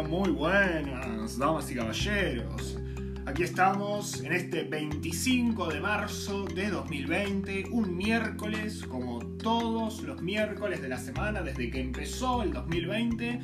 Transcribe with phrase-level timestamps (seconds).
[0.00, 2.78] muy buenas, damas y caballeros.
[3.26, 10.80] Aquí estamos en este 25 de marzo de 2020, un miércoles como todos los miércoles
[10.80, 13.40] de la semana desde que empezó el 2020,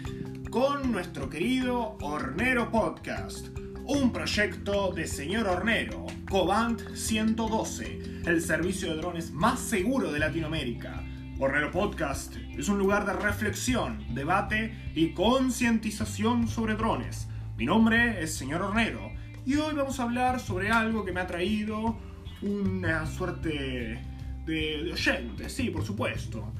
[0.51, 3.49] con nuestro querido Hornero Podcast,
[3.85, 11.05] un proyecto de señor Hornero, Cobant 112, el servicio de drones más seguro de Latinoamérica.
[11.41, 17.29] Hornero Podcast es un lugar de reflexión, debate y concientización sobre drones.
[17.57, 19.13] Mi nombre es señor Hornero
[19.47, 21.97] y hoy vamos a hablar sobre algo que me ha traído
[22.43, 24.03] una suerte
[24.47, 26.53] de, de oyente, sí, por supuesto,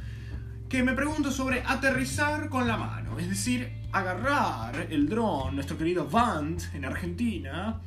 [0.69, 6.09] que me pregunta sobre aterrizar con la mano, es decir, agarrar el dron, nuestro querido
[6.09, 7.81] Vant en Argentina,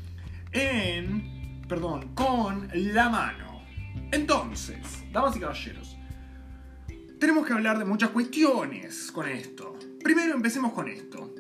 [0.52, 3.62] en, perdón, con la mano.
[4.12, 5.96] Entonces, damas y caballeros,
[7.22, 9.78] tenemos que hablar de muchas cuestiones con esto.
[10.04, 11.36] Primero empecemos con esto.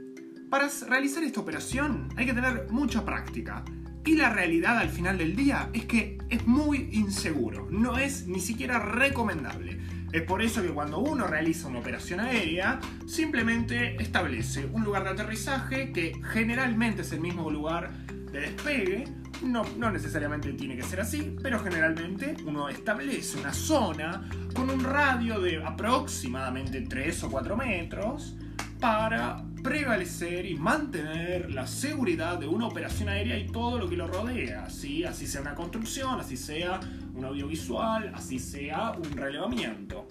[0.48, 3.66] Para realizar esta operación hay que tener mucha práctica.
[4.06, 8.40] Y la realidad al final del día es que es muy inseguro, no es ni
[8.40, 9.80] siquiera recomendable.
[10.12, 15.10] Es por eso que cuando uno realiza una operación aérea, simplemente establece un lugar de
[15.10, 17.92] aterrizaje que generalmente es el mismo lugar
[18.32, 19.06] de despegue.
[19.44, 24.84] No, no necesariamente tiene que ser así, pero generalmente uno establece una zona con un
[24.84, 28.36] radio de aproximadamente 3 o 4 metros
[28.80, 34.08] para prevalecer y mantener la seguridad de una operación aérea y todo lo que lo
[34.08, 35.04] rodea, ¿sí?
[35.04, 36.80] así sea una construcción, así sea
[37.14, 40.08] un audiovisual, así sea un relevamiento.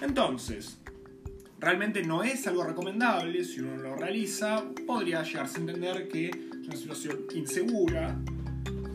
[0.00, 0.78] Entonces,
[1.58, 6.64] realmente no es algo recomendable, si uno lo realiza, podría llegarse a entender que es
[6.64, 8.16] una situación insegura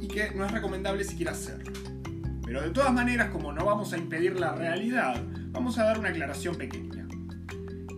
[0.08, 1.72] que no es recomendable siquiera hacerlo.
[2.44, 6.10] Pero de todas maneras, como no vamos a impedir la realidad, vamos a dar una
[6.10, 7.08] aclaración pequeña.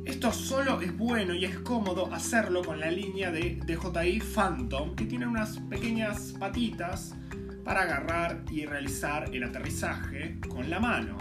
[0.06, 5.06] Esto solo es bueno y es cómodo hacerlo con la línea de DJI Phantom, que
[5.06, 7.16] tiene unas pequeñas patitas
[7.64, 11.18] para agarrar y realizar el aterrizaje con la mano.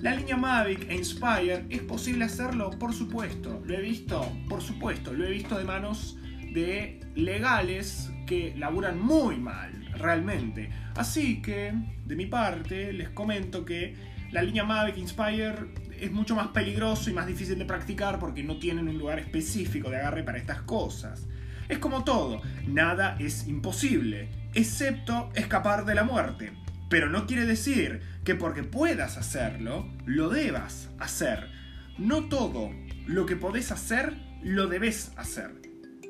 [0.00, 3.62] La línea Mavic e Inspire es posible hacerlo, por supuesto.
[3.64, 6.18] Lo he visto, por supuesto, lo he visto de manos
[6.52, 10.70] de legales que laburan muy mal, realmente.
[10.94, 11.72] Así que,
[12.04, 13.94] de mi parte, les comento que
[14.30, 15.54] la línea Mavic Inspire
[15.98, 19.90] es mucho más peligroso y más difícil de practicar porque no tienen un lugar específico
[19.90, 21.26] de agarre para estas cosas.
[21.68, 26.52] Es como todo, nada es imposible, excepto escapar de la muerte.
[26.88, 31.50] Pero no quiere decir que porque puedas hacerlo, lo debas hacer.
[31.98, 32.70] No todo
[33.06, 35.60] lo que podés hacer, lo debes hacer.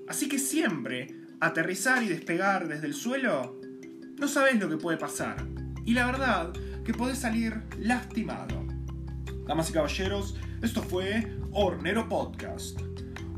[0.09, 3.58] Así que siempre, aterrizar y despegar desde el suelo,
[4.19, 5.47] no sabes lo que puede pasar.
[5.84, 6.53] Y la verdad,
[6.84, 8.65] que podés salir lastimado.
[9.47, 12.81] Damas y caballeros, esto fue Hornero Podcast,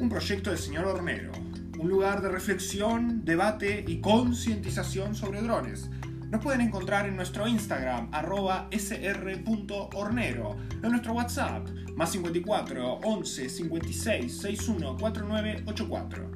[0.01, 1.33] un proyecto del señor Hornero,
[1.79, 5.91] un lugar de reflexión, debate y concientización sobre drones.
[6.31, 14.37] Nos pueden encontrar en nuestro Instagram, arroba sr.hornero, en nuestro WhatsApp, más 54 11 56
[14.41, 16.31] 61 49 84,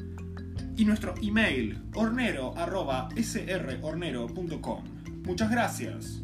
[0.77, 4.85] y nuestro email hornero.srhornero.com.
[5.25, 6.21] Muchas gracias.